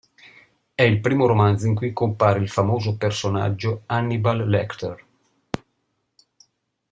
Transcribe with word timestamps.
È 0.73 0.81
il 0.81 0.99
primo 0.99 1.27
romanzo 1.27 1.67
in 1.67 1.75
cui 1.75 1.93
compare 1.93 2.39
il 2.39 2.49
famoso 2.49 2.97
personaggio 2.97 3.83
Hannibal 3.85 4.49
Lecter. 4.49 5.05